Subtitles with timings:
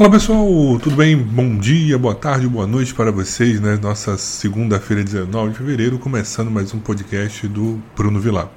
[0.00, 0.48] Olá pessoal,
[0.82, 1.14] tudo bem?
[1.14, 3.78] Bom dia, boa tarde, boa noite para vocês, né?
[3.82, 8.48] Nossa segunda-feira, 19 de fevereiro, começando mais um podcast do Bruno Vilar.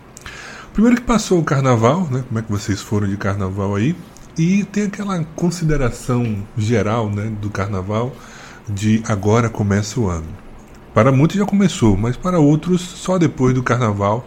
[0.71, 2.23] Primeiro que passou o carnaval, né?
[2.25, 3.93] Como é que vocês foram de carnaval aí?
[4.37, 8.15] E tem aquela consideração geral, né, do carnaval
[8.65, 10.29] de agora começa o ano.
[10.93, 14.25] Para muitos já começou, mas para outros só depois do carnaval.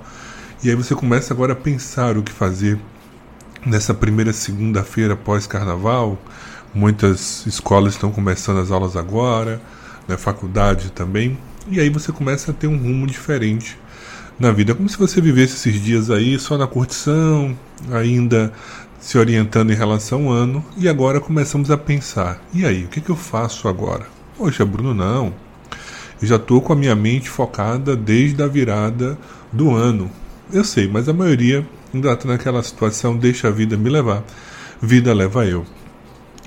[0.62, 2.78] E aí você começa agora a pensar o que fazer
[3.64, 6.18] nessa primeira segunda-feira pós-carnaval
[6.76, 9.62] Muitas escolas estão começando as aulas agora,
[10.06, 11.38] na né, faculdade também,
[11.70, 13.78] e aí você começa a ter um rumo diferente
[14.38, 14.74] na vida.
[14.74, 17.56] Como se você vivesse esses dias aí só na curtição,
[17.90, 18.52] ainda
[19.00, 23.00] se orientando em relação ao ano, e agora começamos a pensar: e aí, o que,
[23.00, 24.06] que eu faço agora?
[24.36, 25.32] Poxa, Bruno, não.
[26.20, 29.16] Eu já estou com a minha mente focada desde a virada
[29.50, 30.10] do ano.
[30.52, 34.22] Eu sei, mas a maioria ainda está naquela situação: deixa a vida me levar,
[34.82, 35.64] vida leva eu.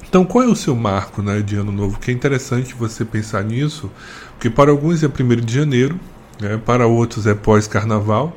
[0.09, 1.99] Então, qual é o seu marco né, de ano novo?
[1.99, 3.91] Que é interessante você pensar nisso,
[4.31, 5.99] porque para alguns é 1 de janeiro,
[6.41, 8.35] né, para outros é pós-carnaval,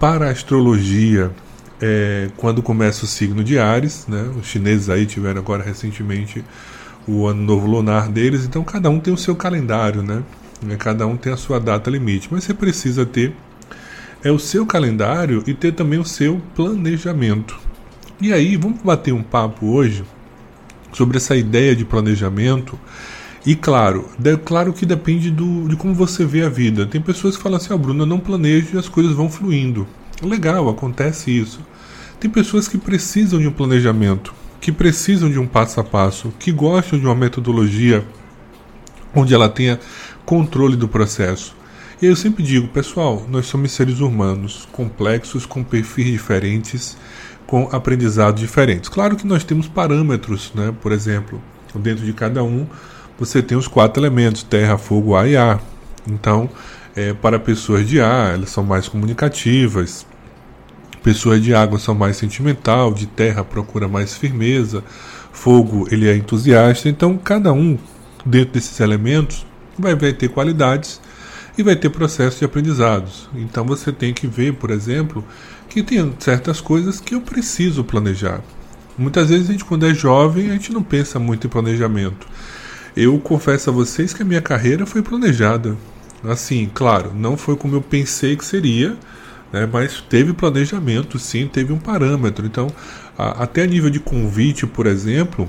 [0.00, 1.30] para a astrologia
[1.82, 6.42] é quando começa o signo de Ares, né, os chineses aí tiveram agora recentemente
[7.06, 10.22] o ano novo lunar deles, então cada um tem o seu calendário, né,
[10.62, 13.36] né cada um tem a sua data limite, mas você precisa ter
[14.24, 17.58] é o seu calendário e ter também o seu planejamento.
[18.18, 20.04] E aí, vamos bater um papo hoje
[20.92, 22.78] sobre essa ideia de planejamento.
[23.44, 26.86] E claro, de, claro que depende do, de como você vê a vida.
[26.86, 29.86] Tem pessoas que falam assim: oh, Bruno, eu não planejo e as coisas vão fluindo.
[30.22, 31.60] Legal, acontece isso.
[32.20, 36.52] Tem pessoas que precisam de um planejamento, que precisam de um passo a passo, que
[36.52, 38.04] gostam de uma metodologia
[39.12, 39.80] onde ela tenha
[40.24, 41.56] controle do processo.
[42.00, 46.96] E eu sempre digo, pessoal, nós somos seres humanos, complexos, com perfis diferentes
[47.52, 48.88] com aprendizados diferentes.
[48.88, 50.72] Claro que nós temos parâmetros, né?
[50.80, 51.38] por exemplo,
[51.74, 52.66] dentro de cada um
[53.18, 55.60] você tem os quatro elementos: terra, fogo, ar e ar.
[56.08, 56.48] Então,
[56.96, 60.06] é, para pessoas de ar, elas são mais comunicativas.
[61.02, 64.82] Pessoas de água são mais sentimental, de terra procura mais firmeza,
[65.30, 66.88] fogo ele é entusiasta.
[66.88, 67.78] Então, cada um
[68.24, 69.44] dentro desses elementos
[69.78, 71.02] vai, vai ter qualidades
[71.58, 73.28] e vai ter processos de aprendizados.
[73.34, 75.22] Então, você tem que ver, por exemplo,
[75.72, 78.40] que tem certas coisas que eu preciso planejar.
[78.96, 82.26] Muitas vezes a gente, quando é jovem, a gente não pensa muito em planejamento.
[82.94, 85.76] Eu confesso a vocês que a minha carreira foi planejada.
[86.22, 88.96] Assim, claro, não foi como eu pensei que seria,
[89.52, 92.46] né, mas teve planejamento, sim, teve um parâmetro.
[92.46, 92.68] Então,
[93.18, 95.48] a, até a nível de convite, por exemplo,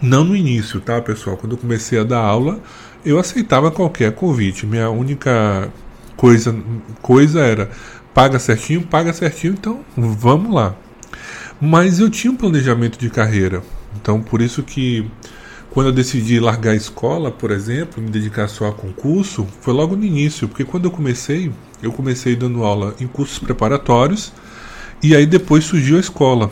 [0.00, 1.36] não no início, tá, pessoal?
[1.36, 2.60] Quando eu comecei a dar aula,
[3.04, 4.64] eu aceitava qualquer convite.
[4.64, 5.70] Minha única
[6.16, 6.54] coisa,
[7.02, 7.70] coisa era
[8.14, 10.74] paga certinho, paga certinho, então vamos lá.
[11.60, 13.62] Mas eu tinha um planejamento de carreira,
[13.96, 15.10] então por isso que
[15.70, 19.96] quando eu decidi largar a escola, por exemplo, me dedicar só a concurso, foi logo
[19.96, 21.50] no início, porque quando eu comecei,
[21.82, 24.32] eu comecei dando aula em cursos preparatórios
[25.02, 26.48] e aí depois surgiu a escola.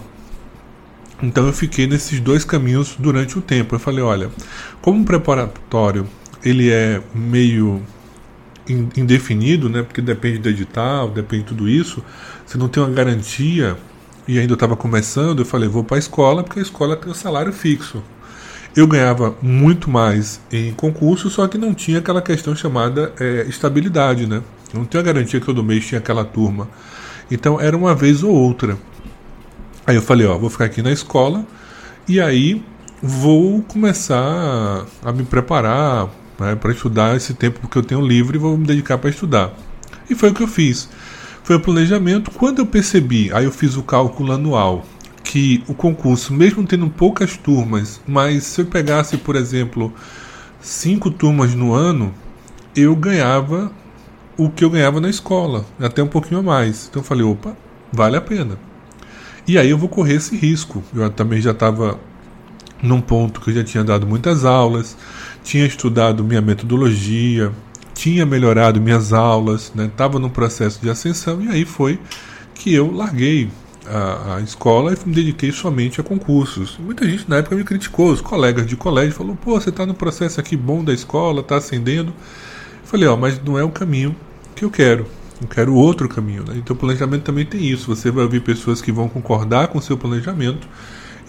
[1.22, 3.76] Então eu fiquei nesses dois caminhos durante o tempo.
[3.76, 4.28] Eu falei, olha,
[4.80, 6.04] como um preparatório
[6.44, 7.80] ele é meio
[8.68, 9.82] indefinido, né?
[9.82, 12.02] Porque depende do edital, depende de tudo isso.
[12.46, 13.76] Você não tem uma garantia.
[14.26, 17.14] E ainda estava começando, eu falei, vou para a escola, porque a escola tem um
[17.14, 18.02] salário fixo.
[18.74, 24.26] Eu ganhava muito mais em concurso, só que não tinha aquela questão chamada é, estabilidade,
[24.26, 24.40] né?
[24.72, 26.68] Não tinha garantia que todo mês tinha aquela turma.
[27.30, 28.78] Então era uma vez ou outra.
[29.86, 31.44] Aí eu falei, ó, vou ficar aqui na escola
[32.08, 32.62] e aí
[33.02, 36.08] vou começar a me preparar
[36.38, 39.52] né, para estudar esse tempo que eu tenho livre e vou me dedicar para estudar.
[40.08, 40.88] E foi o que eu fiz.
[41.42, 42.30] Foi o planejamento.
[42.30, 44.84] Quando eu percebi, aí eu fiz o cálculo anual,
[45.22, 49.92] que o concurso, mesmo tendo poucas turmas, mas se eu pegasse, por exemplo,
[50.60, 52.12] cinco turmas no ano,
[52.74, 53.72] eu ganhava
[54.36, 56.88] o que eu ganhava na escola, até um pouquinho a mais.
[56.88, 57.56] Então eu falei, opa,
[57.92, 58.58] vale a pena.
[59.46, 60.82] E aí eu vou correr esse risco.
[60.94, 61.98] Eu também já estava
[62.82, 64.96] num ponto que eu já tinha dado muitas aulas,
[65.42, 67.52] tinha estudado minha metodologia,
[67.94, 71.98] tinha melhorado minhas aulas, estava né, no processo de ascensão e aí foi
[72.54, 73.48] que eu larguei
[73.86, 76.78] a, a, escola e me dediquei somente a concursos.
[76.78, 79.94] Muita gente na época me criticou, os colegas de colégio falou: "Pô, você está no
[79.94, 82.10] processo aqui bom da escola, está ascendendo".
[82.10, 84.14] Eu falei: "Ó, mas não é o caminho
[84.54, 85.06] que eu quero.
[85.40, 86.44] Eu quero outro caminho".
[86.44, 86.54] Né?
[86.56, 87.94] Então o planejamento também tem isso.
[87.94, 90.68] Você vai ouvir pessoas que vão concordar com o seu planejamento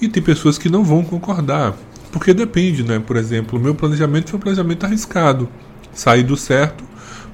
[0.02, 1.76] e tem pessoas que não vão concordar.
[2.14, 3.00] Porque depende, né?
[3.00, 5.50] Por exemplo, o meu planejamento foi um planejamento arriscado.
[5.92, 6.84] Sair do certo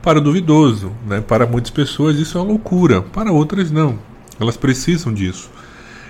[0.01, 0.93] para o duvidoso.
[1.05, 1.19] Né?
[1.19, 3.99] Para muitas pessoas isso é uma loucura, para outras não.
[4.39, 5.51] Elas precisam disso.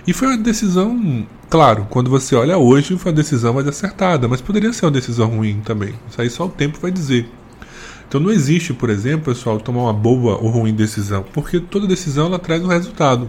[0.05, 4.39] E foi uma decisão, claro, quando você olha hoje, foi uma decisão mais acertada, mas
[4.39, 5.95] poderia ser uma decisão ruim também.
[6.07, 7.27] Isso aí só o tempo vai dizer.
[8.07, 12.27] Então não existe, por exemplo, pessoal, tomar uma boa ou ruim decisão, porque toda decisão
[12.27, 13.27] ela traz um resultado.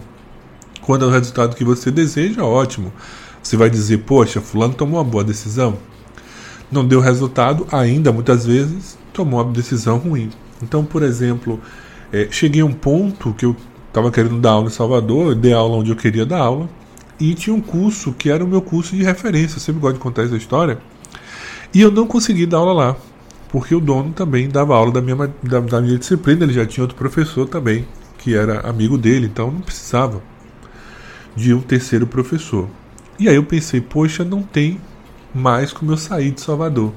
[0.81, 2.93] Quando é o resultado que você deseja, ótimo.
[3.41, 5.77] Você vai dizer, poxa, fulano tomou uma boa decisão.
[6.71, 10.29] Não deu resultado, ainda muitas vezes tomou uma decisão ruim.
[10.61, 11.59] Então, por exemplo,
[12.13, 13.55] é, cheguei a um ponto que eu
[13.87, 16.69] estava querendo dar aula em Salvador, dei aula onde eu queria dar aula,
[17.19, 19.57] e tinha um curso que era o meu curso de referência.
[19.57, 20.79] Eu sempre gosto de contar essa história.
[21.73, 22.97] E eu não consegui dar aula lá,
[23.49, 26.83] porque o dono também dava aula da minha, da, da minha disciplina, ele já tinha
[26.83, 27.85] outro professor também,
[28.17, 30.21] que era amigo dele, então não precisava
[31.35, 32.67] de um terceiro professor.
[33.21, 34.81] E aí eu pensei, poxa, não tem
[35.31, 36.91] mais como eu sair de Salvador.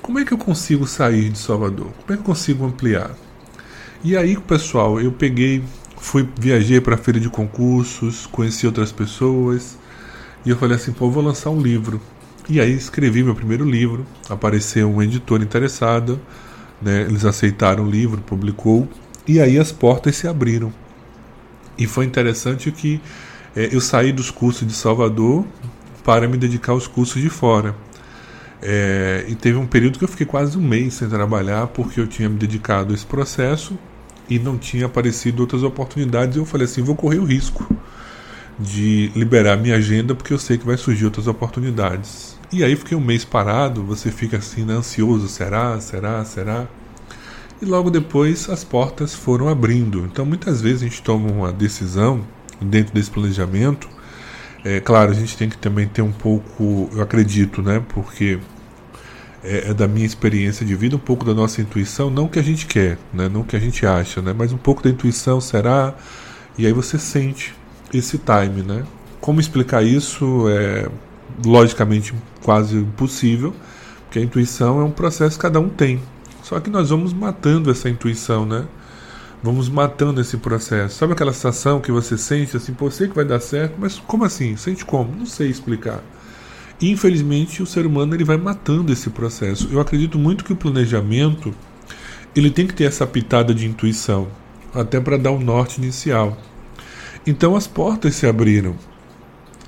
[0.00, 1.88] Como é que eu consigo sair de Salvador?
[1.88, 3.10] Como é que eu consigo ampliar?
[4.02, 5.62] E aí, pessoal, eu peguei,
[5.98, 9.76] fui, viajei para a feira de concursos, conheci outras pessoas,
[10.46, 12.00] e eu falei assim, pô, vou lançar um livro.
[12.48, 16.18] E aí escrevi meu primeiro livro, apareceu um editor interessado,
[16.80, 18.88] né, eles aceitaram o livro, publicou,
[19.28, 20.72] e aí as portas se abriram.
[21.76, 22.98] E foi interessante que
[23.54, 25.44] é, eu saí dos cursos de Salvador
[26.04, 27.74] para me dedicar aos cursos de fora.
[28.62, 32.06] É, e teve um período que eu fiquei quase um mês sem trabalhar porque eu
[32.06, 33.78] tinha me dedicado a esse processo
[34.28, 36.36] e não tinha aparecido outras oportunidades.
[36.36, 37.66] Eu falei assim: vou correr o risco
[38.58, 42.38] de liberar minha agenda porque eu sei que vai surgir outras oportunidades.
[42.52, 46.68] E aí fiquei um mês parado, você fica assim né, ansioso: será, será, será?
[47.62, 50.04] E logo depois as portas foram abrindo.
[50.04, 52.24] Então muitas vezes a gente toma uma decisão
[52.60, 53.88] dentro desse planejamento,
[54.64, 57.82] é claro, a gente tem que também ter um pouco, eu acredito, né?
[57.88, 58.38] Porque
[59.42, 62.42] é, é, da minha experiência de vida, um pouco da nossa intuição, não que a
[62.42, 63.28] gente quer, né?
[63.28, 64.34] Não que a gente acha, né?
[64.36, 65.94] Mas um pouco da intuição será,
[66.58, 67.54] e aí você sente
[67.92, 68.84] esse time, né?
[69.20, 70.88] Como explicar isso é
[71.44, 73.54] logicamente quase impossível,
[74.04, 76.00] porque a intuição é um processo que cada um tem.
[76.42, 78.66] Só que nós vamos matando essa intuição, né?
[79.42, 80.96] Vamos matando esse processo.
[80.96, 84.24] Sabe aquela sensação que você sente assim, pô, sei que vai dar certo, mas como
[84.24, 84.56] assim?
[84.56, 85.14] Sente como?
[85.14, 86.02] Não sei explicar.
[86.80, 89.68] E, infelizmente, o ser humano ele vai matando esse processo.
[89.70, 91.54] Eu acredito muito que o planejamento
[92.34, 94.28] ele tem que ter essa pitada de intuição,
[94.74, 96.38] até para dar um norte inicial.
[97.26, 98.76] Então as portas se abriram.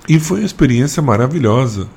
[0.08, 1.88] E foi uma experiência maravilhosa.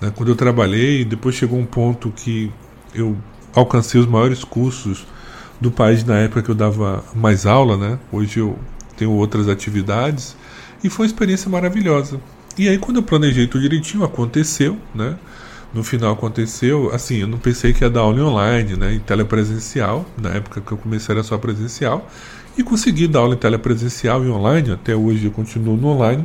[0.00, 0.12] Né?
[0.14, 2.50] Quando eu trabalhei, depois chegou um ponto que
[2.94, 3.16] eu
[3.54, 5.06] alcancei os maiores cursos
[5.60, 7.98] do país na época que eu dava mais aula, né?
[8.12, 8.58] Hoje eu
[8.96, 10.36] tenho outras atividades
[10.82, 12.20] e foi uma experiência maravilhosa.
[12.56, 15.16] E aí quando eu planejei tudo direitinho, aconteceu, né?
[15.72, 20.06] No final aconteceu, assim, eu não pensei que ia dar aula online, né, em telepresencial,
[20.16, 22.08] na época que eu comecei era só presencial,
[22.56, 26.24] e consegui dar aula em telepresencial e online, até hoje eu continuo no online.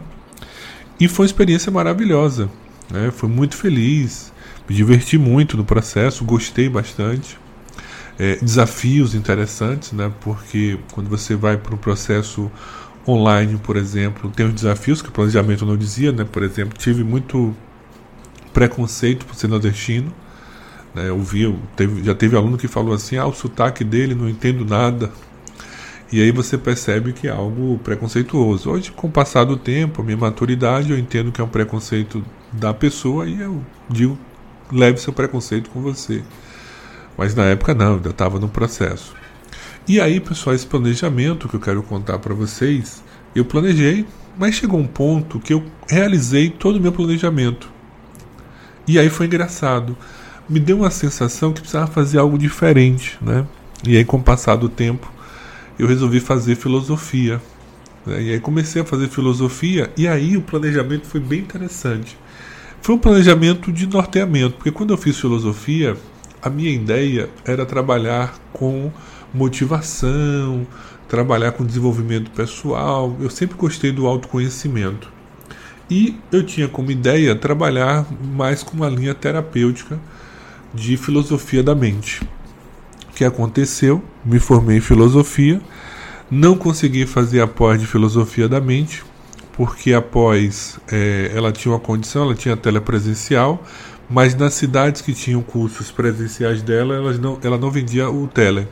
[0.99, 2.47] E foi uma experiência maravilhosa,
[2.91, 3.09] né?
[3.09, 4.31] Fui muito feliz,
[4.69, 7.35] me diverti muito no processo, gostei bastante
[8.19, 10.11] é, desafios interessantes, né?
[10.19, 12.51] Porque quando você vai para o processo
[13.07, 16.25] online, por exemplo, tem os desafios que o planejamento não dizia, né?
[16.25, 17.55] Por exemplo, tive muito
[18.53, 20.13] preconceito por ser nordestino.
[20.93, 21.07] Né?
[21.07, 24.65] Eu vi, teve, já teve aluno que falou assim: ah, o sotaque dele, não entendo
[24.65, 25.09] nada.
[26.11, 28.71] E aí você percebe que é algo preconceituoso.
[28.71, 32.25] Hoje, com o passar do tempo, a minha maturidade, eu entendo que é um preconceito
[32.51, 34.17] da pessoa e eu digo:
[34.71, 36.21] leve seu preconceito com você.
[37.19, 39.13] Mas na época não, ainda estava no processo.
[39.85, 43.03] E aí, pessoal, esse planejamento que eu quero contar para vocês,
[43.35, 44.05] eu planejei,
[44.37, 47.69] mas chegou um ponto que eu realizei todo o meu planejamento.
[48.87, 49.97] E aí foi engraçado.
[50.47, 53.45] Me deu uma sensação que precisava fazer algo diferente, né?
[53.85, 55.11] E aí, com o passar do tempo,
[55.77, 57.41] eu resolvi fazer filosofia.
[58.05, 58.23] Né?
[58.23, 62.17] E aí comecei a fazer filosofia, e aí o planejamento foi bem interessante.
[62.81, 65.97] Foi um planejamento de norteamento, porque quando eu fiz filosofia,
[66.41, 68.91] a minha ideia era trabalhar com
[69.33, 70.65] motivação,
[71.07, 73.15] trabalhar com desenvolvimento pessoal.
[73.19, 75.11] Eu sempre gostei do autoconhecimento.
[75.89, 78.05] E eu tinha como ideia trabalhar
[78.35, 79.99] mais com uma linha terapêutica
[80.73, 82.21] de filosofia da mente.
[83.09, 84.03] O que aconteceu?
[84.23, 85.59] Me formei em filosofia,
[86.29, 89.03] não consegui fazer a pós de filosofia da mente,
[89.53, 93.63] porque após é, ela tinha uma condição, ela tinha telepresencial,
[94.09, 98.67] mas nas cidades que tinham cursos presenciais dela, ela não, ela não vendia o tele.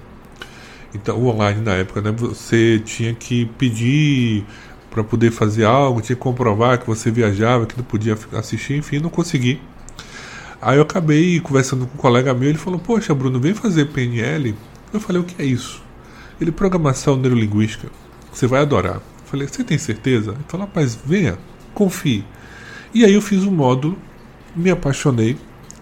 [0.96, 2.12] Então, o online na época, né?
[2.12, 4.46] Você tinha que pedir
[4.90, 9.00] para poder fazer algo, tinha que comprovar que você viajava, que não podia assistir, enfim,
[9.00, 9.62] não consegui.
[10.60, 14.56] Aí eu acabei conversando com um colega meu, ele falou: Poxa, Bruno, vem fazer PNL.
[14.92, 15.84] Eu falei: O que é isso?
[16.42, 17.90] Ele, programação neurolinguística.
[18.32, 18.96] Você vai adorar.
[18.96, 20.32] Eu falei: Você tem certeza?
[20.32, 21.38] Ele falou: Rapaz, venha,
[21.76, 22.26] confie.
[22.92, 23.98] E aí eu fiz um módulo,
[24.58, 25.38] me apaixonei,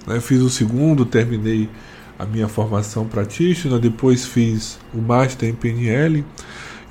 [0.06, 0.20] né?
[0.20, 1.70] fiz o segundo, terminei
[2.18, 6.24] a minha formação praticina, depois fiz o Master em PNL.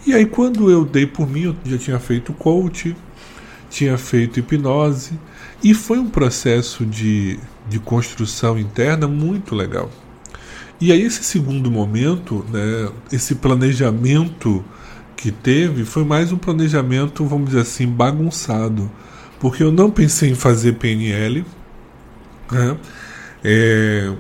[0.07, 2.97] E aí quando eu dei por mim, eu já tinha feito coach,
[3.71, 5.19] tinha feito hipnose,
[5.63, 7.39] e foi um processo de,
[7.69, 9.91] de construção interna muito legal.
[10.81, 14.63] E aí esse segundo momento, né, esse planejamento
[15.17, 18.91] que teve, foi mais um planejamento, vamos dizer assim, bagunçado.
[19.41, 21.45] Porque eu não pensei em fazer PNL,
[22.51, 22.77] né,
[23.43, 24.13] é,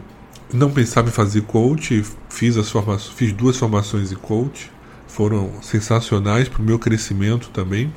[0.53, 4.71] não pensava em fazer coach, fiz, as formações, fiz duas formações de coach,
[5.07, 7.93] foram sensacionais para o meu crescimento também.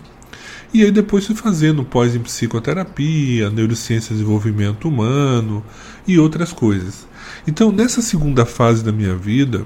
[0.73, 5.63] E aí depois fui fazendo pós em psicoterapia, neurociência e desenvolvimento humano
[6.05, 7.07] e outras coisas.
[7.45, 9.65] Então nessa segunda fase da minha vida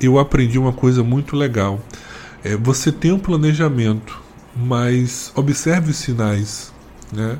[0.00, 1.80] eu aprendi uma coisa muito legal.
[2.42, 4.20] É, você tem um planejamento,
[4.56, 6.72] mas observe os sinais.
[7.12, 7.38] Né?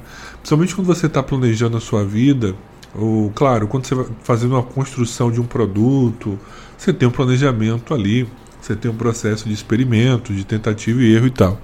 [0.48, 2.54] Principalmente quando você está planejando a sua vida,
[2.94, 6.38] ou, claro, quando você vai fazendo uma construção de um produto,
[6.74, 8.26] você tem um planejamento ali,
[8.58, 11.60] você tem um processo de experimento, de tentativa e erro e tal.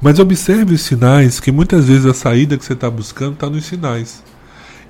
[0.00, 3.66] Mas observe os sinais, que muitas vezes a saída que você está buscando está nos
[3.66, 4.24] sinais.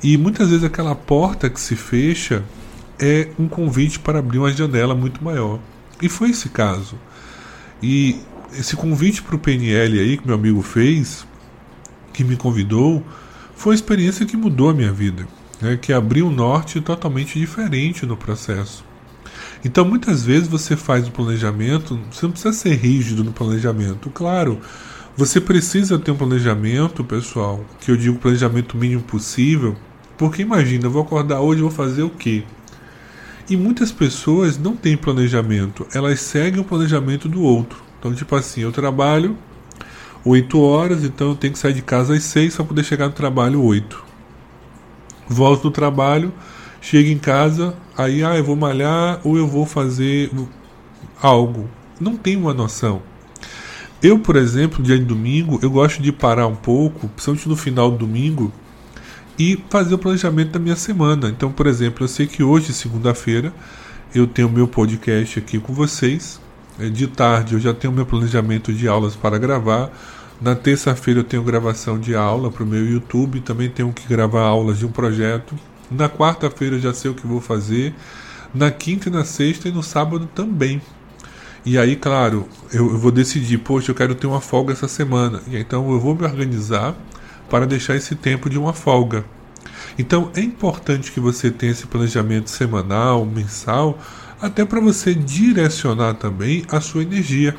[0.00, 2.44] E muitas vezes aquela porta que se fecha
[3.00, 5.58] é um convite para abrir uma janela muito maior.
[6.00, 6.94] E foi esse caso.
[7.82, 8.20] E
[8.56, 11.26] esse convite para o PNL aí que meu amigo fez,
[12.18, 13.04] que me convidou,
[13.54, 15.26] foi uma experiência que mudou a minha vida
[15.60, 18.84] né, que abriu um norte totalmente diferente no processo.
[19.64, 24.10] Então, muitas vezes você faz o planejamento, você não precisa ser rígido no planejamento.
[24.10, 24.60] Claro,
[25.16, 29.76] você precisa ter um planejamento, pessoal, que eu digo planejamento mínimo possível,
[30.16, 32.44] porque imagina, eu vou acordar hoje vou fazer o quê?
[33.48, 37.82] E muitas pessoas não têm planejamento, elas seguem o planejamento do outro.
[37.98, 39.36] Então, tipo assim, eu trabalho
[40.24, 43.12] 8 horas, então eu tenho que sair de casa às 6 para poder chegar no
[43.12, 44.08] trabalho 8
[45.28, 46.32] volto do trabalho,
[46.80, 50.30] chego em casa, aí ah, eu vou malhar ou eu vou fazer
[51.20, 51.68] algo.
[52.00, 53.02] Não tenho uma noção.
[54.02, 57.90] Eu, por exemplo, dia de domingo, eu gosto de parar um pouco, principalmente no final
[57.90, 58.52] do domingo,
[59.38, 61.28] e fazer o planejamento da minha semana.
[61.28, 63.52] Então, por exemplo, eu sei que hoje, segunda-feira,
[64.14, 66.40] eu tenho meu podcast aqui com vocês.
[66.78, 69.90] É, de tarde eu já tenho meu planejamento de aulas para gravar.
[70.40, 74.42] Na terça-feira eu tenho gravação de aula para o meu YouTube, também tenho que gravar
[74.42, 75.54] aulas de um projeto.
[75.90, 77.94] Na quarta-feira eu já sei o que vou fazer.
[78.54, 80.80] Na quinta e na sexta e no sábado também.
[81.64, 85.42] E aí, claro, eu, eu vou decidir, poxa, eu quero ter uma folga essa semana.
[85.48, 86.94] E então eu vou me organizar
[87.50, 89.24] para deixar esse tempo de uma folga.
[89.98, 93.98] Então é importante que você tenha esse planejamento semanal, mensal,
[94.40, 97.56] até para você direcionar também a sua energia.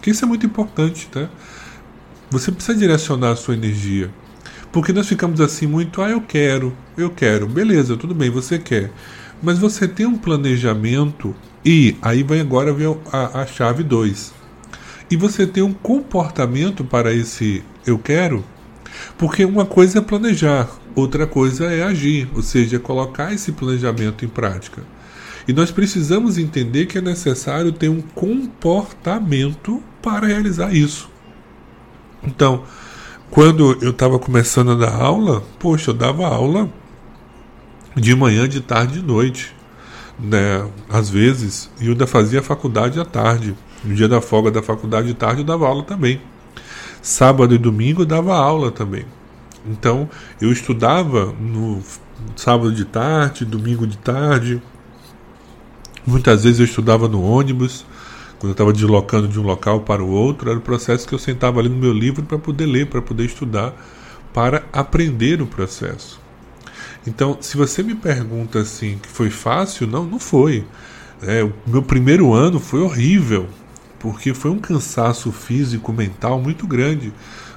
[0.00, 1.28] Que isso é muito importante, tá?
[2.30, 4.10] Você precisa direcionar a sua energia.
[4.72, 7.46] Porque nós ficamos assim muito, ah, eu quero, eu quero.
[7.46, 8.90] Beleza, tudo bem, você quer.
[9.42, 11.34] Mas você tem um planejamento
[11.64, 14.32] e aí vai agora ver a, a chave 2.
[15.10, 18.44] E você tem um comportamento para esse eu quero,
[19.18, 24.28] porque uma coisa é planejar, outra coisa é agir, ou seja, colocar esse planejamento em
[24.28, 24.82] prática.
[25.46, 31.10] E nós precisamos entender que é necessário ter um comportamento para realizar isso.
[32.22, 32.64] Então,
[33.30, 36.70] quando eu estava começando a dar aula, poxa, eu dava aula
[37.96, 39.54] de manhã, de tarde, de noite,
[40.18, 40.68] né?
[40.88, 43.54] Às vezes, e eu ainda fazia faculdade à tarde.
[43.82, 46.20] No dia da folga da faculdade de tarde eu dava aula também.
[47.00, 49.04] Sábado e domingo eu dava aula também.
[49.66, 50.08] Então,
[50.40, 51.82] eu estudava no
[52.36, 54.62] sábado de tarde, domingo de tarde.
[56.06, 57.84] Muitas vezes eu estudava no ônibus,
[58.38, 61.18] quando eu estava deslocando de um local para o outro, era o processo que eu
[61.18, 63.72] sentava ali no meu livro para poder ler, para poder estudar,
[64.34, 66.20] para aprender o processo.
[67.06, 70.64] Então, se você me pergunta assim que foi fácil, não, não foi.
[71.22, 73.46] É, o meu primeiro ano foi horrível,
[74.00, 77.12] porque foi um cansaço físico, mental muito grande.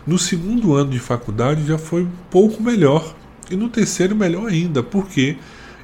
[0.05, 3.15] No segundo ano de faculdade já foi um pouco melhor.
[3.49, 5.37] E no terceiro, melhor ainda, porque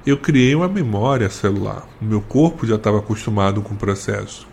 [0.06, 1.88] eu criei uma memória celular.
[2.02, 4.48] O meu corpo já estava acostumado com o processo.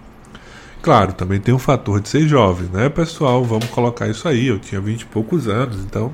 [0.82, 3.44] Claro, também tem o fator de ser jovem, né, pessoal?
[3.44, 4.46] Vamos colocar isso aí.
[4.46, 6.12] Eu tinha vinte e poucos anos, então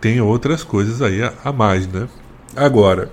[0.00, 2.08] tem outras coisas aí a, a mais, né?
[2.56, 3.10] Agora,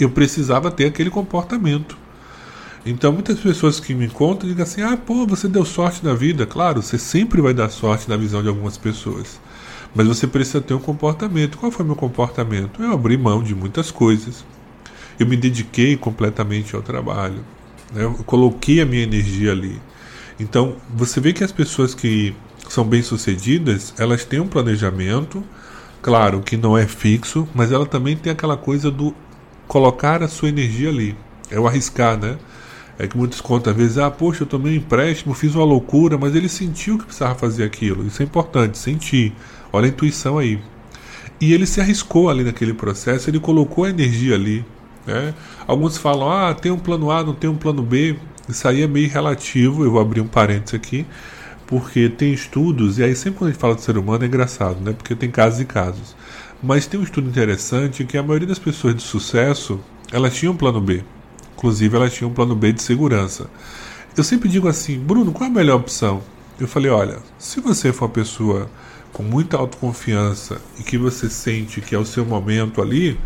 [0.00, 1.96] eu precisava ter aquele comportamento.
[2.84, 6.44] Então, muitas pessoas que me contam dizem assim: ah, pô, você deu sorte na vida.
[6.44, 9.40] Claro, você sempre vai dar sorte na visão de algumas pessoas.
[9.94, 11.58] Mas você precisa ter um comportamento.
[11.58, 12.82] Qual foi meu comportamento?
[12.82, 14.44] Eu abri mão de muitas coisas.
[15.18, 17.44] Eu me dediquei completamente ao trabalho.
[17.92, 18.04] Né?
[18.04, 19.80] Eu coloquei a minha energia ali.
[20.40, 22.34] Então, você vê que as pessoas que
[22.68, 25.44] são bem-sucedidas, elas têm um planejamento,
[26.00, 29.14] claro que não é fixo, mas ela também tem aquela coisa do
[29.68, 31.16] colocar a sua energia ali.
[31.50, 32.38] É o arriscar, né?
[32.98, 36.16] É que muitos contam às vezes, ah, poxa, eu tomei um empréstimo, fiz uma loucura,
[36.16, 38.06] mas ele sentiu que precisava fazer aquilo.
[38.06, 39.34] Isso é importante, sentir.
[39.72, 40.60] Olha a intuição aí.
[41.40, 44.64] E ele se arriscou ali naquele processo, ele colocou a energia ali.
[45.06, 45.34] Né?
[45.66, 48.16] Alguns falam, ah, tem um plano A, não tem um plano B.
[48.48, 51.06] Isso aí é meio relativo, eu vou abrir um parênteses aqui,
[51.66, 54.80] porque tem estudos, e aí sempre quando a gente fala de ser humano é engraçado,
[54.80, 54.92] né?
[54.92, 56.14] Porque tem casos e casos.
[56.62, 59.80] Mas tem um estudo interessante que a maioria das pessoas de sucesso,
[60.12, 61.02] elas tinham um plano B.
[61.56, 63.48] Inclusive, elas tinham um plano B de segurança.
[64.16, 66.22] Eu sempre digo assim, Bruno, qual é a melhor opção?
[66.60, 68.70] Eu falei, olha, se você for uma pessoa
[69.12, 73.18] com muita autoconfiança e que você sente que é o seu momento ali,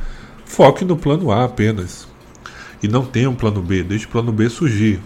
[0.44, 2.08] foque no plano A apenas.
[2.82, 5.00] E não tenha um plano B, deixe o plano B surgir.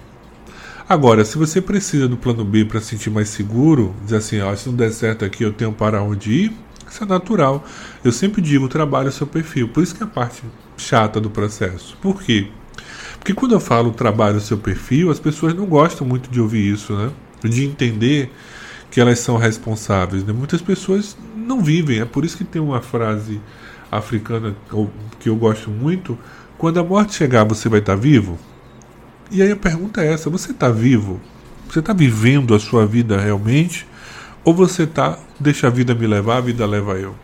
[0.89, 4.57] Agora, se você precisa do plano B para se sentir mais seguro, dizer assim, ah,
[4.57, 6.53] se não der certo aqui eu tenho para onde ir,
[6.91, 7.65] isso é natural.
[8.03, 9.69] Eu sempre digo, trabalhe o seu perfil.
[9.69, 10.43] Por isso que é a parte
[10.77, 11.97] chata do processo.
[12.03, 12.49] Por quê?
[13.19, 16.73] Porque quando eu falo trabalho o seu perfil, as pessoas não gostam muito de ouvir
[16.73, 17.11] isso, né?
[17.45, 18.33] De entender
[18.91, 20.25] que elas são responsáveis.
[20.25, 20.33] Né?
[20.33, 22.01] Muitas pessoas não vivem.
[22.01, 23.41] É por isso que tem uma frase
[23.91, 24.55] africana
[25.19, 26.19] que eu gosto muito:
[26.59, 28.39] quando a morte chegar, você vai estar vivo?
[29.31, 31.21] E aí a pergunta é essa: você está vivo?
[31.69, 33.87] Você está vivendo a sua vida realmente?
[34.43, 37.15] Ou você está, deixa a vida me levar, a vida leva eu?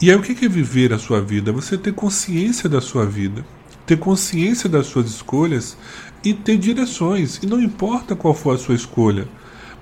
[0.00, 1.52] E aí o que é viver a sua vida?
[1.52, 3.44] Você ter consciência da sua vida,
[3.84, 5.76] ter consciência das suas escolhas
[6.24, 7.38] e ter direções.
[7.42, 9.28] E não importa qual for a sua escolha,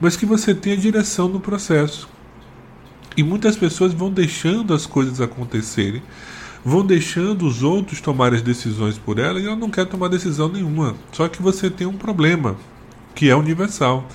[0.00, 2.08] mas que você tenha direção no processo.
[3.16, 6.02] E muitas pessoas vão deixando as coisas acontecerem,
[6.64, 10.48] vão deixando os outros tomar as decisões por ela e ela não quer tomar decisão
[10.48, 10.94] nenhuma.
[11.12, 12.56] Só que você tem um problema,
[13.14, 14.06] que é universal.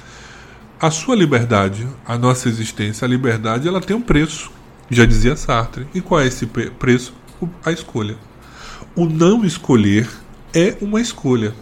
[0.80, 4.52] A sua liberdade, a nossa existência, a liberdade, ela tem um preço.
[4.90, 5.88] Já dizia Sartre.
[5.94, 7.14] E qual é esse preço?
[7.66, 8.18] A escolha.
[8.96, 10.10] O não escolher
[10.54, 11.54] é uma escolha.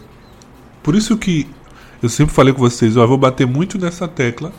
[0.82, 1.48] Por isso que
[2.02, 4.52] eu sempre falei com vocês, ó, eu vou bater muito nessa tecla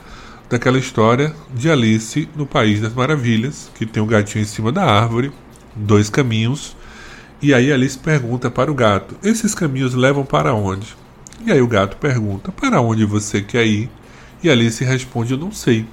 [0.49, 4.85] daquela história de Alice no País das Maravilhas, que tem um gatinho em cima da
[4.85, 5.31] árvore,
[5.75, 6.75] dois caminhos,
[7.41, 10.95] e aí Alice pergunta para o gato: esses caminhos levam para onde?
[11.45, 13.89] E aí o gato pergunta: para onde você quer ir?
[14.41, 15.85] E Alice responde: eu não sei.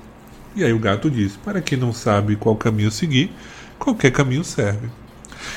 [0.55, 3.33] E aí o gato diz: para quem não sabe qual caminho seguir,
[3.81, 4.89] qualquer caminho serve.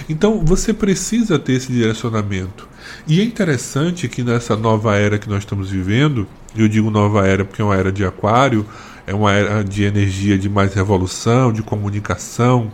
[0.09, 2.67] Então você precisa ter esse direcionamento.
[3.07, 7.43] E é interessante que nessa nova era que nós estamos vivendo, eu digo nova era
[7.43, 8.65] porque é uma era de aquário,
[9.05, 12.71] é uma era de energia de mais revolução, de comunicação,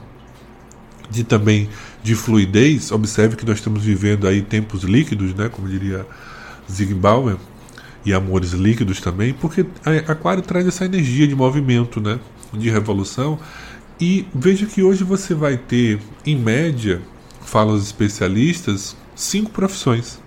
[1.10, 1.70] de também
[2.04, 2.92] de fluidez.
[2.92, 6.06] Observe que nós estamos vivendo aí tempos líquidos, né, como diria
[6.72, 7.40] Zygmunt
[8.06, 9.66] e amores líquidos também, porque
[10.08, 12.20] aquário traz essa energia de movimento, né,
[12.54, 13.40] de revolução.
[14.00, 17.02] E veja que hoje você vai ter, em média,
[17.42, 20.22] falam os especialistas, cinco profissões.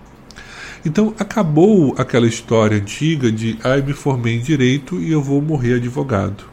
[0.85, 5.41] Então acabou aquela história antiga de ah, eu me formei em direito e eu vou
[5.41, 6.43] morrer advogado.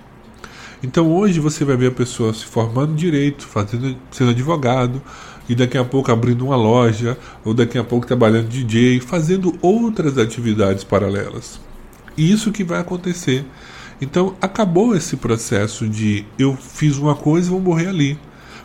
[0.82, 5.02] Então hoje você vai ver a pessoa se formando em direito, fazendo, sendo advogado,
[5.46, 10.16] e daqui a pouco abrindo uma loja, ou daqui a pouco trabalhando DJ, fazendo outras
[10.16, 11.60] atividades paralelas.
[12.16, 13.44] E isso que vai acontecer.
[14.00, 18.18] Então acabou esse processo de eu fiz uma coisa e vou morrer ali.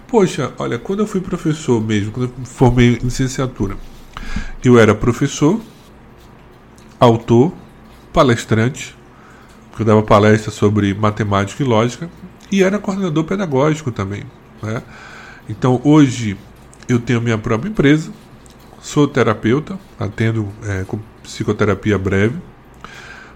[0.07, 3.75] Poxa, olha, quando eu fui professor mesmo, quando eu formei licenciatura,
[4.63, 5.59] eu era professor,
[6.99, 7.51] autor,
[8.13, 8.95] palestrante,
[9.69, 12.09] porque eu dava palestra sobre matemática e lógica,
[12.51, 14.23] e era coordenador pedagógico também.
[14.61, 14.81] Né?
[15.49, 16.37] Então hoje
[16.87, 18.11] eu tenho minha própria empresa,
[18.79, 22.35] sou terapeuta, atendo é, com psicoterapia breve,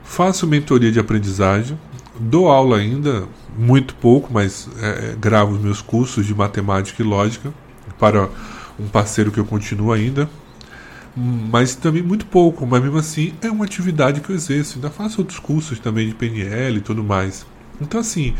[0.03, 1.77] faço mentoria de aprendizagem,
[2.19, 3.27] dou aula ainda,
[3.57, 7.53] muito pouco, mas é, é, gravo os meus cursos de matemática e lógica
[7.97, 8.29] para
[8.79, 10.29] um parceiro que eu continuo ainda,
[11.15, 14.75] mas também muito pouco, mas mesmo assim é uma atividade que eu exerço.
[14.75, 17.45] Ainda faço outros cursos também de PNL e tudo mais.
[17.81, 18.33] Então, assim,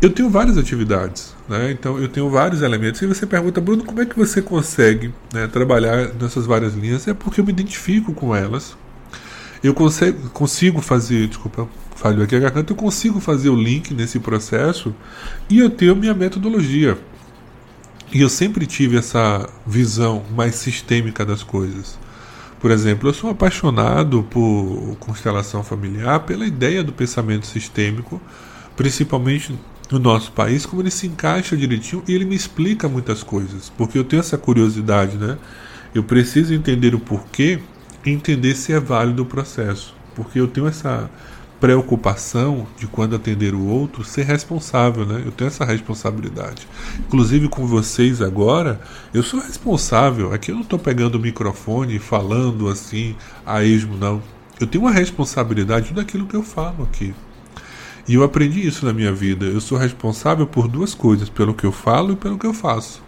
[0.00, 1.72] eu tenho várias atividades, né?
[1.72, 3.02] Então eu tenho vários elementos.
[3.02, 7.06] E você pergunta, Bruno, como é que você consegue né, trabalhar nessas várias linhas?
[7.08, 8.76] É porque eu me identifico com elas.
[9.62, 14.20] Eu consigo, consigo fazer, desculpa, falho aqui a garganta, eu consigo fazer o link nesse
[14.20, 14.94] processo
[15.50, 16.96] e eu tenho minha metodologia.
[18.12, 21.98] E eu sempre tive essa visão mais sistêmica das coisas.
[22.60, 28.20] Por exemplo, eu sou apaixonado por constelação familiar, pela ideia do pensamento sistêmico,
[28.76, 29.56] principalmente
[29.90, 33.98] no nosso país, como ele se encaixa direitinho e ele me explica muitas coisas, porque
[33.98, 35.38] eu tenho essa curiosidade, né?
[35.94, 37.60] Eu preciso entender o porquê
[38.04, 41.10] entender se é válido o processo, porque eu tenho essa
[41.60, 45.22] preocupação de quando atender o outro ser responsável, né?
[45.24, 46.68] Eu tenho essa responsabilidade.
[47.00, 48.80] Inclusive com vocês agora,
[49.12, 50.32] eu sou responsável.
[50.32, 54.22] Aqui eu não estou pegando o microfone falando assim a esmo, não.
[54.60, 57.14] Eu tenho uma responsabilidade daquilo que eu falo aqui.
[58.06, 59.44] E eu aprendi isso na minha vida.
[59.44, 63.02] Eu sou responsável por duas coisas: pelo que eu falo e pelo que eu faço.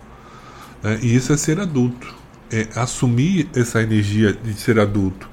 [0.83, 2.20] É, e isso é ser adulto.
[2.51, 5.29] É assumir essa energia de ser adulto.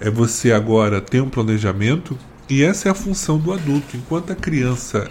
[0.00, 3.96] É você agora ter um planejamento e essa é a função do adulto.
[3.96, 5.10] Enquanto a criança,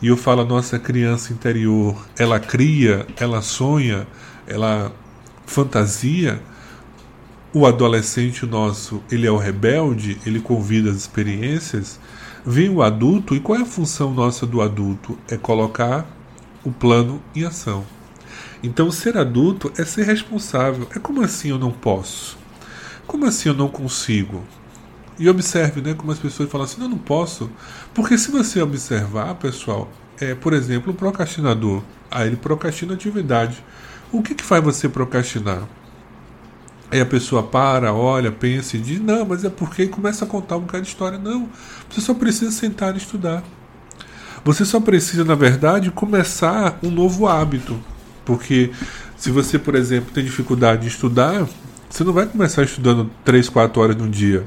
[0.00, 4.06] e eu falo a nossa criança interior, ela cria, ela sonha,
[4.46, 4.92] ela
[5.46, 6.40] fantasia,
[7.52, 12.00] o adolescente nosso, ele é o rebelde, ele convida as experiências,
[12.44, 15.16] vem o adulto, e qual é a função nossa do adulto?
[15.28, 16.06] É colocar
[16.64, 17.84] o plano em ação.
[18.64, 20.88] Então, ser adulto é ser responsável.
[20.96, 22.38] É como assim eu não posso?
[23.06, 24.42] Como assim eu não consigo?
[25.18, 27.50] E observe, né, como as pessoas falam assim, não, não posso.
[27.92, 33.62] Porque se você observar, pessoal, é, por exemplo, o procrastinador, aí ele procrastina atividade.
[34.10, 35.68] O que, que faz você procrastinar?
[36.90, 40.56] Aí a pessoa para, olha, pensa e diz, não, mas é porque começa a contar
[40.56, 41.18] um bocado de história.
[41.18, 41.50] Não,
[41.90, 43.44] você só precisa sentar e estudar.
[44.42, 47.78] Você só precisa, na verdade, começar um novo hábito.
[48.24, 48.70] Porque
[49.16, 51.46] se você, por exemplo, tem dificuldade de estudar,
[51.88, 54.44] você não vai começar estudando 3, 4 horas num dia.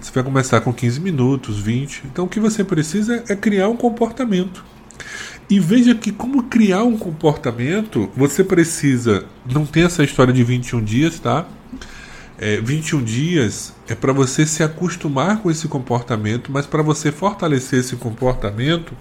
[0.00, 2.04] Você vai começar com 15 minutos, 20.
[2.06, 4.64] Então o que você precisa é criar um comportamento.
[5.50, 9.24] E veja que como criar um comportamento, você precisa.
[9.50, 11.46] Não tem essa história de 21 dias, tá?
[12.40, 17.80] É, 21 dias é para você se acostumar com esse comportamento, mas para você fortalecer
[17.80, 18.92] esse comportamento,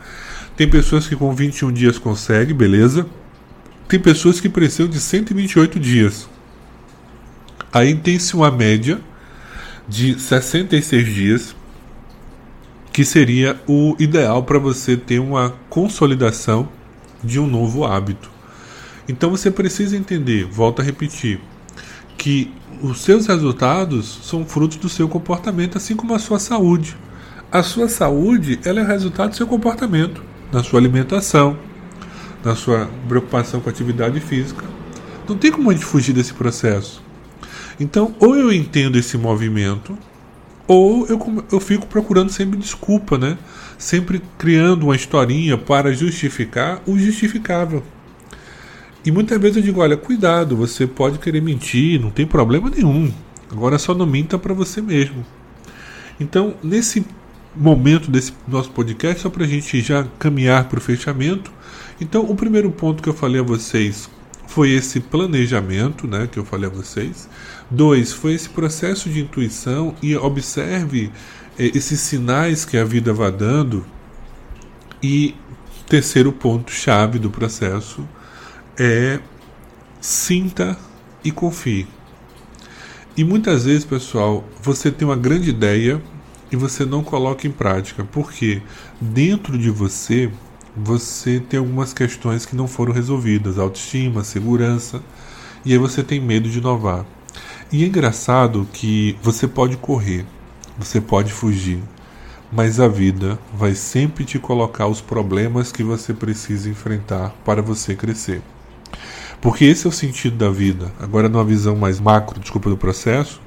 [0.55, 3.05] tem pessoas que com 21 dias conseguem, beleza?
[3.87, 6.27] Tem pessoas que precisam de 128 dias.
[7.71, 8.99] Aí tem-se uma média
[9.87, 11.55] de 66 dias,
[12.91, 16.67] que seria o ideal para você ter uma consolidação
[17.23, 18.29] de um novo hábito.
[19.07, 21.39] Então você precisa entender, volto a repetir,
[22.17, 26.97] que os seus resultados são frutos do seu comportamento, assim como a sua saúde.
[27.49, 30.21] A sua saúde ela é o resultado do seu comportamento,
[30.51, 31.57] na sua alimentação,
[32.47, 34.63] na sua preocupação com a atividade física.
[35.27, 37.03] Não tem como a gente fugir desse processo.
[37.77, 39.97] Então, ou eu entendo esse movimento,
[40.65, 43.37] ou eu, eu fico procurando sempre desculpa, né?
[43.77, 47.83] Sempre criando uma historinha para justificar o justificável.
[49.05, 53.11] E muitas vezes eu digo: olha, cuidado, você pode querer mentir, não tem problema nenhum.
[53.51, 55.25] Agora só não minta para você mesmo.
[56.17, 57.05] Então, nesse
[57.53, 61.56] momento desse nosso podcast, só para a gente já caminhar para o fechamento.
[61.99, 64.09] Então, o primeiro ponto que eu falei a vocês
[64.47, 67.27] foi esse planejamento, né, que eu falei a vocês.
[67.69, 71.11] Dois, foi esse processo de intuição e observe
[71.59, 73.85] eh, esses sinais que a vida vai dando.
[75.01, 75.35] E
[75.87, 78.07] terceiro ponto chave do processo
[78.77, 79.19] é
[79.99, 80.77] sinta
[81.23, 81.87] e confie.
[83.15, 86.01] E muitas vezes, pessoal, você tem uma grande ideia
[86.51, 88.61] e você não coloca em prática, porque
[89.01, 90.31] dentro de você
[90.77, 95.01] você tem algumas questões que não foram resolvidas, autoestima, segurança,
[95.65, 97.03] e aí você tem medo de inovar.
[97.71, 100.25] E é engraçado que você pode correr,
[100.77, 101.81] você pode fugir,
[102.51, 107.95] mas a vida vai sempre te colocar os problemas que você precisa enfrentar para você
[107.95, 108.41] crescer.
[109.41, 110.91] Porque esse é o sentido da vida.
[110.99, 113.41] Agora, numa visão mais macro, desculpa, do processo,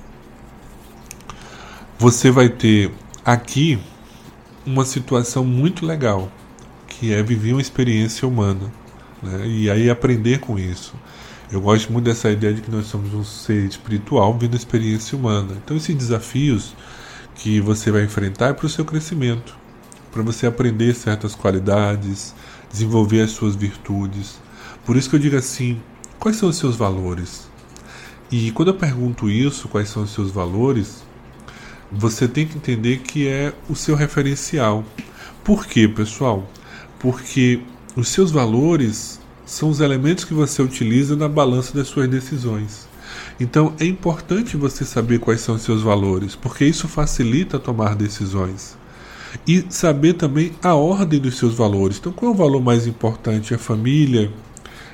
[1.99, 2.93] você vai ter
[3.25, 3.79] aqui
[4.67, 6.31] uma situação muito legal
[7.01, 8.71] que é viver uma experiência humana
[9.23, 9.47] né?
[9.47, 10.93] e aí aprender com isso.
[11.51, 15.57] Eu gosto muito dessa ideia de que nós somos um ser espiritual vivendo experiência humana.
[15.65, 16.77] Então, esses desafios
[17.35, 19.57] que você vai enfrentar é para o seu crescimento,
[20.13, 22.35] para você aprender certas qualidades,
[22.71, 24.39] desenvolver as suas virtudes.
[24.85, 25.81] Por isso que eu digo assim:
[26.19, 27.49] quais são os seus valores?
[28.31, 31.03] E quando eu pergunto isso, quais são os seus valores,
[31.91, 34.85] você tem que entender que é o seu referencial.
[35.43, 36.47] Por quê, pessoal?
[37.01, 37.61] Porque
[37.97, 42.89] os seus valores são os elementos que você utiliza na balança das suas decisões.
[43.41, 48.79] Então é importante você saber quais são os seus valores, porque isso facilita tomar decisões.
[49.47, 51.99] E saber também a ordem dos seus valores.
[51.99, 53.55] Então, qual é o valor mais importante?
[53.55, 54.31] É família?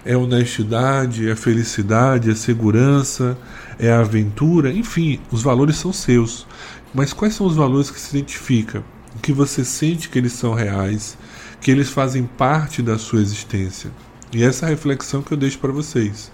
[0.04, 1.28] É honestidade?
[1.28, 2.30] É felicidade?
[2.30, 3.36] É segurança?
[3.78, 4.70] É aventura?
[4.70, 6.46] Enfim, os valores são seus.
[6.94, 8.84] Mas quais são os valores que se identificam?
[9.14, 11.16] O que você sente que eles são reais?
[11.60, 13.90] Que eles fazem parte da sua existência.
[14.32, 16.30] E essa reflexão que eu deixo para vocês.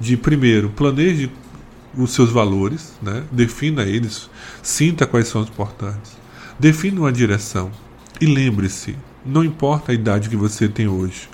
[0.00, 1.30] De primeiro, planeje
[1.96, 3.22] os seus valores, né?
[3.30, 4.28] defina eles,
[4.62, 6.16] sinta quais são os importantes.
[6.58, 7.70] Defina uma direção.
[8.20, 11.28] E lembre-se, não importa a idade que você tem hoje.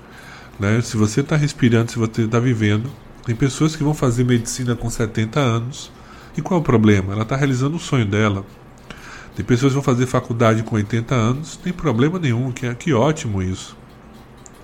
[0.58, 0.80] Né?
[0.82, 2.90] Se você está respirando, se você está vivendo,
[3.24, 5.90] tem pessoas que vão fazer medicina com 70 anos.
[6.36, 7.12] E qual é o problema?
[7.12, 8.44] Ela está realizando o sonho dela.
[9.40, 12.92] Tem pessoas que vão fazer faculdade com 80 anos, tem problema nenhum, que, é, que
[12.92, 13.74] ótimo isso.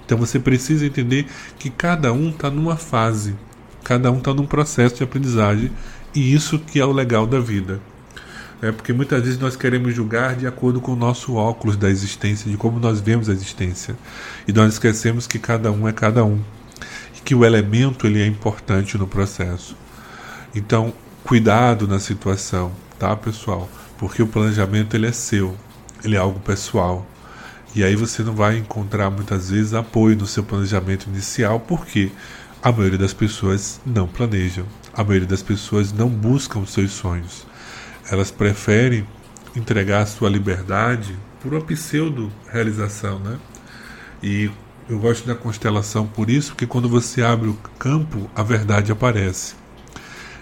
[0.05, 1.27] Então você precisa entender
[1.59, 3.35] que cada um está numa fase,
[3.83, 5.73] cada um está num processo de aprendizagem,
[6.15, 7.81] e isso que é o legal da vida.
[8.61, 12.51] É porque muitas vezes nós queremos julgar de acordo com o nosso óculos da existência,
[12.51, 13.97] de como nós vemos a existência.
[14.47, 16.39] E nós esquecemos que cada um é cada um.
[17.17, 19.75] E que o elemento ele é importante no processo.
[20.55, 20.93] Então,
[21.25, 23.71] cuidado na situação, tá, pessoal?
[23.99, 25.57] Porque o planejamento ele é seu,
[26.05, 27.07] ele é algo pessoal.
[27.75, 32.11] E aí você não vai encontrar muitas vezes apoio no seu planejamento inicial, porque
[32.63, 37.47] a maioria das pessoas não planejam, a maioria das pessoas não buscam seus sonhos
[38.11, 39.07] elas preferem
[39.55, 43.39] entregar a sua liberdade por uma pseudo-realização, né?
[44.23, 44.51] E
[44.89, 49.55] eu gosto da constelação por isso, porque quando você abre o campo, a verdade aparece.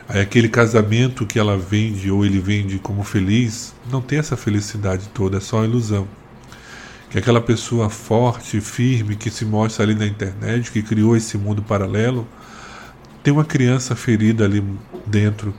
[0.09, 5.09] Aí aquele casamento que ela vende ou ele vende como feliz, não tem essa felicidade
[5.15, 6.07] toda, é só ilusão.
[7.11, 11.63] Que aquela pessoa forte, firme, que se mostra ali na internet, que criou esse mundo
[11.63, 12.27] paralelo,
[13.23, 14.63] tem uma criança ferida ali
[15.07, 15.55] dentro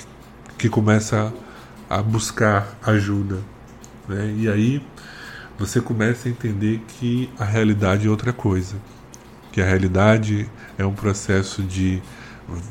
[0.58, 1.46] que começa a
[1.90, 3.40] a buscar ajuda.
[4.08, 4.34] Né?
[4.38, 4.82] E aí
[5.58, 8.76] você começa a entender que a realidade é outra coisa.
[9.52, 12.02] Que a realidade é um processo de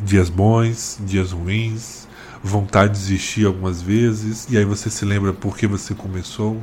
[0.02, 2.06] dias bons, dias ruins,
[2.42, 6.60] vontade de desistir algumas vezes, e aí você se lembra por que você começou,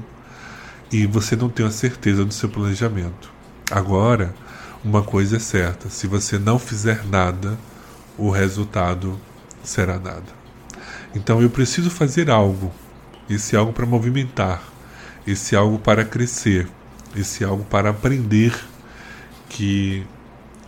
[0.92, 3.32] e você não tem a certeza do seu planejamento.
[3.70, 4.34] Agora,
[4.84, 7.58] uma coisa é certa: se você não fizer nada,
[8.18, 9.20] o resultado
[9.64, 10.42] será nada.
[11.16, 12.72] Então eu preciso fazer algo,
[13.30, 14.62] esse algo para movimentar,
[15.26, 16.68] esse algo para crescer,
[17.16, 18.54] esse algo para aprender
[19.50, 20.06] que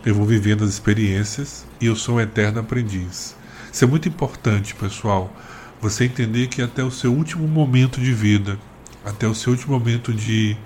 [0.04, 3.34] eu vou vivendo as experiências e eu sou um eterno aprendiz.
[3.72, 5.34] Isso é muito importante, pessoal.
[5.80, 8.58] Você entender que até o seu último momento de vida,
[9.04, 10.56] até o seu último momento de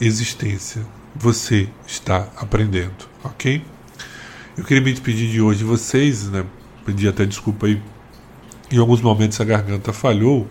[0.00, 0.82] existência,
[1.14, 3.62] você está aprendendo, ok?
[4.56, 6.44] Eu queria me despedir de hoje de vocês, né?
[6.84, 7.80] Pedir até desculpa aí
[8.70, 10.48] em alguns momentos a garganta falhou,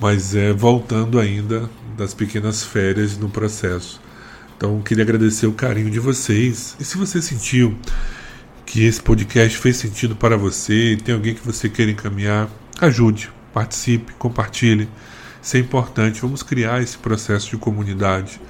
[0.00, 4.00] mas é voltando ainda das pequenas férias no processo.
[4.56, 6.76] Então queria agradecer o carinho de vocês.
[6.80, 7.76] E se você sentiu
[8.64, 12.48] que esse podcast fez sentido para você e tem alguém que você queira encaminhar,
[12.80, 14.88] ajude, participe, compartilhe.
[15.42, 16.20] Isso é importante.
[16.20, 18.40] Vamos criar esse processo de comunidade,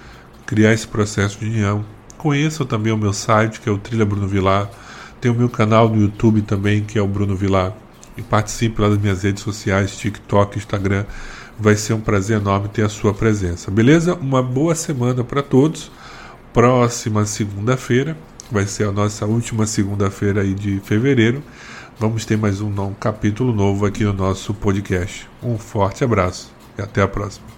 [0.47, 1.85] criar esse processo de união.
[2.17, 4.71] Conheçam também o meu site, que é o Trilha Bruno Vilar.
[5.21, 7.77] Tem o meu canal no YouTube também, que é o Bruno Vilar
[8.17, 11.05] e participe lá das minhas redes sociais, TikTok, Instagram.
[11.59, 13.71] Vai ser um prazer enorme ter a sua presença.
[13.71, 14.15] Beleza?
[14.15, 15.91] Uma boa semana para todos.
[16.53, 18.17] Próxima segunda-feira
[18.51, 21.43] vai ser a nossa última segunda-feira aí de fevereiro.
[21.99, 25.29] Vamos ter mais um, um capítulo novo aqui no nosso podcast.
[25.43, 27.56] Um forte abraço e até a próxima.